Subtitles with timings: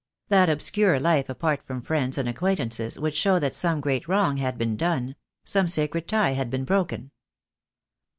[0.29, 4.57] That obscure life apart from friends and acquaintances would show that some great wrong had
[4.57, 7.11] been done, some sacred tie had been broken.